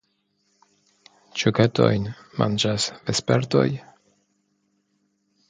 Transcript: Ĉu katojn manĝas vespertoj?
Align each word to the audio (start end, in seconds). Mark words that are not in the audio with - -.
Ĉu 1.41 1.53
katojn 1.59 2.07
manĝas 2.41 2.89
vespertoj? 3.11 3.67